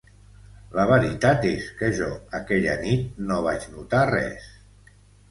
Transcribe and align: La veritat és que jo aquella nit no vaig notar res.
La 0.77 0.85
veritat 0.91 1.43
és 1.49 1.67
que 1.81 1.89
jo 1.99 2.07
aquella 2.37 2.73
nit 2.85 3.19
no 3.27 3.37
vaig 3.49 3.67
notar 3.75 4.01
res. 4.13 4.49